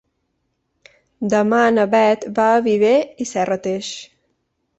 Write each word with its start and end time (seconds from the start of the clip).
Demà 1.33 1.59
na 1.75 1.85
Bet 1.91 2.25
va 2.41 2.47
a 2.55 2.65
Viver 2.69 2.95
i 2.95 3.29
Serrateix. 3.35 3.93